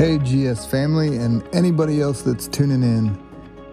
Hey, 0.00 0.16
GS 0.16 0.64
family, 0.64 1.18
and 1.18 1.46
anybody 1.54 2.00
else 2.00 2.22
that's 2.22 2.48
tuning 2.48 2.82
in. 2.82 3.22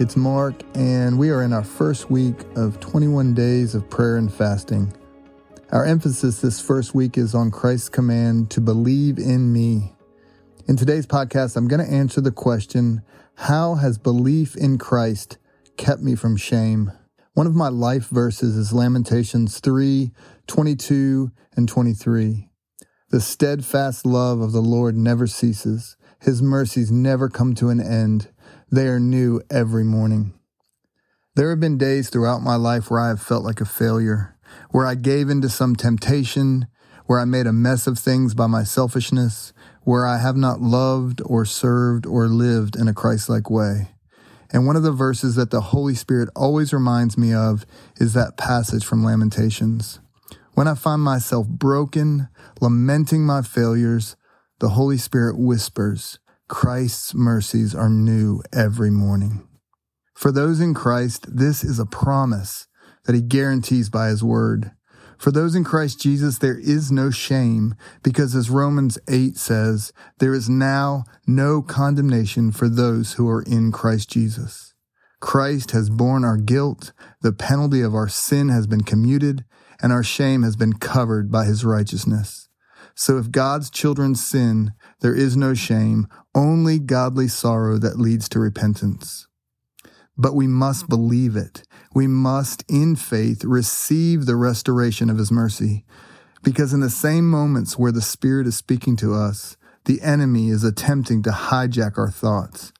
It's 0.00 0.16
Mark, 0.16 0.64
and 0.74 1.16
we 1.16 1.30
are 1.30 1.44
in 1.44 1.52
our 1.52 1.62
first 1.62 2.10
week 2.10 2.34
of 2.56 2.80
21 2.80 3.34
days 3.34 3.76
of 3.76 3.88
prayer 3.88 4.16
and 4.16 4.34
fasting. 4.34 4.92
Our 5.70 5.84
emphasis 5.84 6.40
this 6.40 6.60
first 6.60 6.92
week 6.92 7.16
is 7.16 7.36
on 7.36 7.52
Christ's 7.52 7.88
command 7.88 8.50
to 8.50 8.60
believe 8.60 9.18
in 9.18 9.52
me. 9.52 9.94
In 10.66 10.76
today's 10.76 11.06
podcast, 11.06 11.56
I'm 11.56 11.68
going 11.68 11.86
to 11.86 11.94
answer 11.94 12.20
the 12.20 12.32
question 12.32 13.02
How 13.36 13.76
has 13.76 13.96
belief 13.96 14.56
in 14.56 14.76
Christ 14.76 15.38
kept 15.76 16.02
me 16.02 16.16
from 16.16 16.36
shame? 16.36 16.90
One 17.34 17.46
of 17.46 17.54
my 17.54 17.68
life 17.68 18.08
verses 18.08 18.56
is 18.56 18.72
Lamentations 18.72 19.60
3 19.60 20.10
22 20.48 21.30
and 21.54 21.68
23. 21.68 22.48
The 23.10 23.20
steadfast 23.20 24.04
love 24.04 24.40
of 24.40 24.50
the 24.50 24.60
Lord 24.60 24.96
never 24.96 25.28
ceases, 25.28 25.96
His 26.20 26.42
mercies 26.42 26.90
never 26.90 27.28
come 27.28 27.54
to 27.56 27.68
an 27.68 27.80
end. 27.80 28.28
They 28.70 28.88
are 28.88 29.00
new 29.00 29.40
every 29.50 29.84
morning. 29.84 30.34
There 31.36 31.50
have 31.50 31.60
been 31.60 31.78
days 31.78 32.10
throughout 32.10 32.42
my 32.42 32.56
life 32.56 32.90
where 32.90 33.00
I 33.00 33.08
have 33.08 33.22
felt 33.22 33.44
like 33.44 33.60
a 33.60 33.64
failure, 33.64 34.36
where 34.70 34.86
I 34.86 34.96
gave 34.96 35.30
into 35.30 35.48
some 35.48 35.76
temptation, 35.76 36.66
where 37.06 37.20
I 37.20 37.24
made 37.24 37.46
a 37.46 37.52
mess 37.52 37.86
of 37.86 37.98
things 37.98 38.34
by 38.34 38.48
my 38.48 38.64
selfishness, 38.64 39.52
where 39.82 40.04
I 40.04 40.18
have 40.18 40.36
not 40.36 40.60
loved 40.60 41.22
or 41.24 41.44
served 41.44 42.04
or 42.04 42.26
lived 42.26 42.74
in 42.74 42.88
a 42.88 42.94
Christ 42.94 43.28
like 43.28 43.48
way. 43.48 43.90
And 44.50 44.66
one 44.66 44.76
of 44.76 44.82
the 44.82 44.92
verses 44.92 45.36
that 45.36 45.50
the 45.50 45.60
Holy 45.60 45.94
Spirit 45.94 46.28
always 46.34 46.72
reminds 46.72 47.16
me 47.16 47.32
of 47.32 47.64
is 47.98 48.14
that 48.14 48.36
passage 48.36 48.84
from 48.84 49.04
Lamentations. 49.04 50.00
When 50.54 50.66
I 50.66 50.74
find 50.74 51.00
myself 51.00 51.46
broken, 51.46 52.28
lamenting 52.60 53.24
my 53.24 53.42
failures, 53.42 54.16
the 54.60 54.70
Holy 54.70 54.98
Spirit 54.98 55.38
whispers, 55.38 56.18
Christ's 56.48 57.14
mercies 57.14 57.74
are 57.74 57.88
new 57.88 58.42
every 58.52 58.90
morning. 58.90 59.46
For 60.14 60.32
those 60.32 60.60
in 60.60 60.74
Christ, 60.74 61.26
this 61.28 61.62
is 61.62 61.78
a 61.78 61.86
promise 61.86 62.66
that 63.04 63.14
he 63.14 63.22
guarantees 63.22 63.88
by 63.88 64.08
his 64.08 64.24
word. 64.24 64.72
For 65.16 65.30
those 65.30 65.54
in 65.54 65.64
Christ 65.64 66.00
Jesus, 66.00 66.38
there 66.38 66.58
is 66.58 66.90
no 66.90 67.10
shame, 67.10 67.74
because 68.02 68.34
as 68.34 68.50
Romans 68.50 68.98
8 69.08 69.36
says, 69.36 69.92
there 70.18 70.34
is 70.34 70.48
now 70.48 71.04
no 71.26 71.62
condemnation 71.62 72.50
for 72.50 72.68
those 72.68 73.14
who 73.14 73.28
are 73.28 73.42
in 73.42 73.70
Christ 73.70 74.10
Jesus. 74.10 74.74
Christ 75.20 75.72
has 75.72 75.90
borne 75.90 76.24
our 76.24 76.36
guilt, 76.36 76.92
the 77.20 77.32
penalty 77.32 77.80
of 77.80 77.94
our 77.94 78.08
sin 78.08 78.48
has 78.48 78.66
been 78.66 78.82
commuted, 78.82 79.44
and 79.82 79.92
our 79.92 80.04
shame 80.04 80.42
has 80.42 80.56
been 80.56 80.74
covered 80.74 81.30
by 81.30 81.44
his 81.44 81.64
righteousness. 81.64 82.47
So 83.00 83.16
if 83.16 83.30
God's 83.30 83.70
children 83.70 84.16
sin, 84.16 84.72
there 85.02 85.14
is 85.14 85.36
no 85.36 85.54
shame, 85.54 86.08
only 86.34 86.80
godly 86.80 87.28
sorrow 87.28 87.78
that 87.78 87.96
leads 87.96 88.28
to 88.30 88.40
repentance. 88.40 89.28
But 90.16 90.34
we 90.34 90.48
must 90.48 90.88
believe 90.88 91.36
it. 91.36 91.62
We 91.94 92.08
must, 92.08 92.64
in 92.68 92.96
faith, 92.96 93.44
receive 93.44 94.26
the 94.26 94.34
restoration 94.34 95.10
of 95.10 95.16
his 95.16 95.30
mercy. 95.30 95.84
Because 96.42 96.72
in 96.72 96.80
the 96.80 96.90
same 96.90 97.30
moments 97.30 97.78
where 97.78 97.92
the 97.92 98.02
Spirit 98.02 98.48
is 98.48 98.56
speaking 98.56 98.96
to 98.96 99.14
us, 99.14 99.56
the 99.84 100.02
enemy 100.02 100.48
is 100.48 100.64
attempting 100.64 101.22
to 101.22 101.30
hijack 101.30 101.98
our 101.98 102.10
thoughts. 102.10 102.72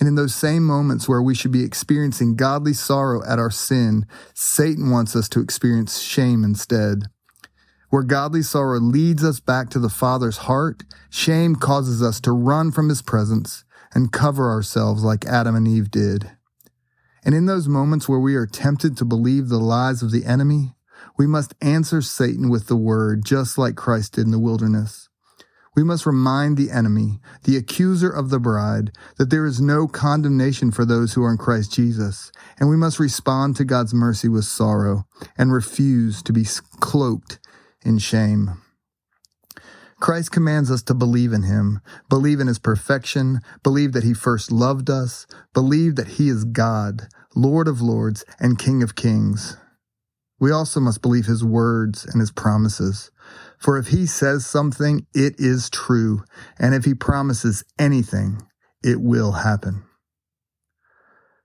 And 0.00 0.08
in 0.08 0.14
those 0.14 0.34
same 0.34 0.64
moments 0.64 1.06
where 1.06 1.20
we 1.20 1.34
should 1.34 1.52
be 1.52 1.62
experiencing 1.62 2.36
godly 2.36 2.72
sorrow 2.72 3.22
at 3.28 3.38
our 3.38 3.50
sin, 3.50 4.06
Satan 4.32 4.88
wants 4.90 5.14
us 5.14 5.28
to 5.28 5.40
experience 5.40 6.00
shame 6.00 6.44
instead. 6.44 7.10
Where 7.88 8.02
godly 8.02 8.42
sorrow 8.42 8.80
leads 8.80 9.22
us 9.24 9.40
back 9.40 9.70
to 9.70 9.78
the 9.78 9.88
Father's 9.88 10.38
heart, 10.38 10.82
shame 11.08 11.54
causes 11.54 12.02
us 12.02 12.20
to 12.20 12.32
run 12.32 12.72
from 12.72 12.88
His 12.88 13.02
presence 13.02 13.64
and 13.94 14.12
cover 14.12 14.50
ourselves 14.50 15.04
like 15.04 15.24
Adam 15.24 15.54
and 15.54 15.68
Eve 15.68 15.90
did. 15.90 16.30
And 17.24 17.34
in 17.34 17.46
those 17.46 17.68
moments 17.68 18.08
where 18.08 18.18
we 18.18 18.34
are 18.34 18.46
tempted 18.46 18.96
to 18.96 19.04
believe 19.04 19.48
the 19.48 19.58
lies 19.58 20.02
of 20.02 20.10
the 20.10 20.24
enemy, 20.24 20.74
we 21.16 21.26
must 21.26 21.54
answer 21.60 22.02
Satan 22.02 22.50
with 22.50 22.66
the 22.66 22.76
word, 22.76 23.24
just 23.24 23.56
like 23.56 23.74
Christ 23.74 24.14
did 24.14 24.26
in 24.26 24.30
the 24.32 24.38
wilderness. 24.38 25.08
We 25.74 25.84
must 25.84 26.06
remind 26.06 26.56
the 26.56 26.70
enemy, 26.70 27.20
the 27.44 27.56
accuser 27.56 28.08
of 28.08 28.30
the 28.30 28.38
bride, 28.38 28.92
that 29.18 29.30
there 29.30 29.44
is 29.44 29.60
no 29.60 29.86
condemnation 29.86 30.70
for 30.70 30.84
those 30.84 31.12
who 31.12 31.22
are 31.22 31.30
in 31.30 31.36
Christ 31.36 31.72
Jesus, 31.72 32.32
and 32.58 32.68
we 32.70 32.76
must 32.76 32.98
respond 32.98 33.56
to 33.56 33.64
God's 33.64 33.92
mercy 33.92 34.28
with 34.28 34.44
sorrow 34.44 35.06
and 35.36 35.52
refuse 35.52 36.22
to 36.22 36.32
be 36.32 36.46
cloaked 36.80 37.38
in 37.86 37.98
shame. 37.98 38.60
Christ 39.98 40.30
commands 40.30 40.70
us 40.70 40.82
to 40.82 40.94
believe 40.94 41.32
in 41.32 41.44
him, 41.44 41.80
believe 42.10 42.38
in 42.38 42.48
his 42.48 42.58
perfection, 42.58 43.40
believe 43.62 43.92
that 43.92 44.04
he 44.04 44.12
first 44.12 44.52
loved 44.52 44.90
us, 44.90 45.26
believe 45.54 45.96
that 45.96 46.08
he 46.08 46.28
is 46.28 46.44
God, 46.44 47.08
Lord 47.34 47.66
of 47.66 47.80
lords, 47.80 48.24
and 48.38 48.58
King 48.58 48.82
of 48.82 48.94
kings. 48.94 49.56
We 50.38 50.50
also 50.50 50.80
must 50.80 51.00
believe 51.00 51.24
his 51.24 51.42
words 51.42 52.04
and 52.04 52.20
his 52.20 52.30
promises. 52.30 53.10
For 53.58 53.78
if 53.78 53.88
he 53.88 54.04
says 54.04 54.44
something, 54.44 55.06
it 55.14 55.34
is 55.38 55.70
true, 55.70 56.24
and 56.58 56.74
if 56.74 56.84
he 56.84 56.94
promises 56.94 57.64
anything, 57.78 58.42
it 58.84 59.00
will 59.00 59.32
happen. 59.32 59.82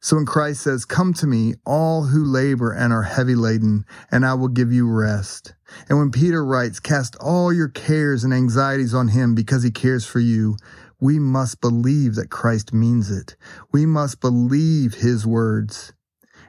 So 0.04 0.16
when 0.16 0.26
Christ 0.26 0.64
says, 0.64 0.84
Come 0.84 1.14
to 1.14 1.28
me, 1.28 1.54
all 1.64 2.06
who 2.06 2.26
labor 2.26 2.72
and 2.72 2.92
are 2.92 3.04
heavy 3.04 3.36
laden, 3.36 3.86
and 4.12 4.26
I 4.26 4.34
will 4.34 4.48
give 4.48 4.74
you 4.74 4.90
rest. 4.90 5.54
And 5.88 6.00
when 6.00 6.10
Peter 6.10 6.44
writes, 6.44 6.80
Cast 6.80 7.16
all 7.18 7.54
your 7.54 7.68
cares 7.68 8.24
and 8.24 8.34
anxieties 8.34 8.96
on 8.96 9.10
him 9.10 9.36
because 9.36 9.62
he 9.62 9.70
cares 9.70 10.04
for 10.04 10.20
you, 10.20 10.58
we 11.00 11.20
must 11.20 11.62
believe 11.62 12.16
that 12.16 12.32
Christ 12.32 12.74
means 12.74 13.12
it. 13.12 13.36
We 13.72 13.86
must 13.86 14.22
believe 14.22 14.96
his 14.96 15.26
words. 15.28 15.94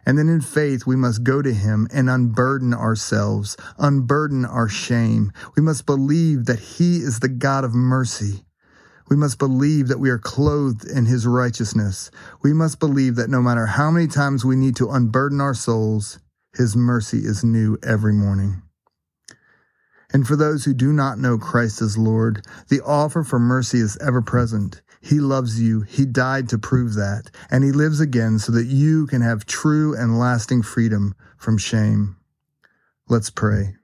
And 0.06 0.18
then 0.18 0.30
in 0.30 0.40
faith, 0.40 0.86
we 0.86 0.96
must 0.96 1.22
go 1.22 1.42
to 1.42 1.52
him 1.52 1.86
and 1.92 2.08
unburden 2.08 2.72
ourselves, 2.72 3.56
unburden 3.78 4.46
our 4.46 4.68
shame. 4.68 5.30
We 5.56 5.62
must 5.62 5.84
believe 5.84 6.46
that 6.46 6.58
he 6.58 6.96
is 6.96 7.20
the 7.20 7.28
God 7.28 7.64
of 7.64 7.74
mercy 7.74 8.46
we 9.08 9.16
must 9.16 9.38
believe 9.38 9.88
that 9.88 10.00
we 10.00 10.10
are 10.10 10.18
clothed 10.18 10.84
in 10.84 11.06
his 11.06 11.26
righteousness. 11.26 12.10
We 12.42 12.52
must 12.52 12.80
believe 12.80 13.16
that 13.16 13.30
no 13.30 13.42
matter 13.42 13.66
how 13.66 13.90
many 13.90 14.06
times 14.06 14.44
we 14.44 14.56
need 14.56 14.76
to 14.76 14.90
unburden 14.90 15.40
our 15.40 15.54
souls, 15.54 16.18
his 16.56 16.76
mercy 16.76 17.18
is 17.18 17.44
new 17.44 17.78
every 17.82 18.12
morning. 18.12 18.62
And 20.12 20.26
for 20.26 20.36
those 20.36 20.64
who 20.64 20.74
do 20.74 20.92
not 20.92 21.18
know 21.18 21.38
Christ 21.38 21.80
as 21.80 21.96
Lord, 21.96 22.44
the 22.68 22.82
offer 22.82 23.22
for 23.22 23.38
mercy 23.38 23.78
is 23.78 23.96
ever 23.98 24.20
present. 24.20 24.82
He 25.00 25.18
loves 25.18 25.60
you. 25.60 25.80
He 25.80 26.04
died 26.04 26.48
to 26.50 26.58
prove 26.58 26.94
that. 26.94 27.30
And 27.50 27.64
he 27.64 27.72
lives 27.72 27.98
again 27.98 28.38
so 28.38 28.52
that 28.52 28.66
you 28.66 29.06
can 29.06 29.22
have 29.22 29.46
true 29.46 29.96
and 29.96 30.18
lasting 30.18 30.62
freedom 30.62 31.14
from 31.38 31.58
shame. 31.58 32.16
Let's 33.08 33.30
pray. 33.30 33.76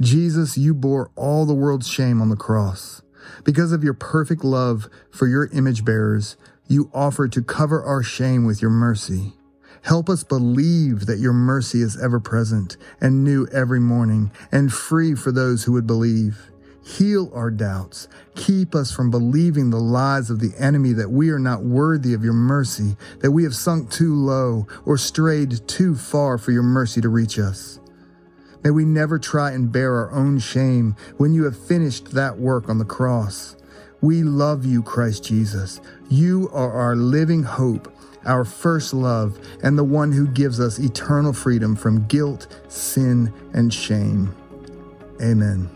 Jesus, 0.00 0.56
you 0.56 0.74
bore 0.74 1.10
all 1.16 1.44
the 1.44 1.54
world's 1.54 1.88
shame 1.88 2.22
on 2.22 2.28
the 2.28 2.36
cross. 2.36 3.02
Because 3.44 3.72
of 3.72 3.84
your 3.84 3.94
perfect 3.94 4.44
love 4.44 4.88
for 5.10 5.26
your 5.26 5.46
image 5.52 5.84
bearers, 5.84 6.36
you 6.66 6.90
offer 6.94 7.28
to 7.28 7.42
cover 7.42 7.82
our 7.82 8.02
shame 8.02 8.44
with 8.44 8.62
your 8.62 8.70
mercy. 8.70 9.34
Help 9.82 10.08
us 10.08 10.22
believe 10.22 11.06
that 11.06 11.18
your 11.18 11.32
mercy 11.32 11.82
is 11.82 12.00
ever 12.00 12.20
present 12.20 12.76
and 13.00 13.24
new 13.24 13.46
every 13.48 13.80
morning 13.80 14.30
and 14.52 14.72
free 14.72 15.14
for 15.14 15.32
those 15.32 15.64
who 15.64 15.72
would 15.72 15.86
believe. 15.86 16.50
Heal 16.84 17.30
our 17.34 17.50
doubts. 17.50 18.08
Keep 18.34 18.74
us 18.74 18.92
from 18.92 19.10
believing 19.10 19.70
the 19.70 19.80
lies 19.80 20.30
of 20.30 20.40
the 20.40 20.52
enemy 20.58 20.92
that 20.94 21.10
we 21.10 21.30
are 21.30 21.38
not 21.38 21.62
worthy 21.62 22.14
of 22.14 22.24
your 22.24 22.32
mercy, 22.32 22.96
that 23.20 23.30
we 23.30 23.44
have 23.44 23.54
sunk 23.54 23.90
too 23.90 24.14
low 24.14 24.66
or 24.84 24.98
strayed 24.98 25.66
too 25.68 25.94
far 25.94 26.38
for 26.38 26.50
your 26.50 26.64
mercy 26.64 27.00
to 27.00 27.08
reach 27.08 27.38
us. 27.38 27.78
May 28.64 28.70
we 28.70 28.84
never 28.84 29.18
try 29.18 29.50
and 29.50 29.72
bear 29.72 29.96
our 29.96 30.12
own 30.12 30.38
shame 30.38 30.96
when 31.16 31.34
you 31.34 31.44
have 31.44 31.56
finished 31.56 32.12
that 32.12 32.38
work 32.38 32.68
on 32.68 32.78
the 32.78 32.84
cross. 32.84 33.56
We 34.00 34.22
love 34.22 34.64
you, 34.64 34.82
Christ 34.82 35.24
Jesus. 35.24 35.80
You 36.08 36.48
are 36.52 36.72
our 36.72 36.96
living 36.96 37.42
hope, 37.42 37.92
our 38.24 38.44
first 38.44 38.94
love, 38.94 39.38
and 39.62 39.78
the 39.78 39.84
one 39.84 40.12
who 40.12 40.26
gives 40.26 40.60
us 40.60 40.78
eternal 40.78 41.32
freedom 41.32 41.76
from 41.76 42.06
guilt, 42.06 42.46
sin, 42.68 43.32
and 43.52 43.72
shame. 43.72 44.34
Amen. 45.20 45.68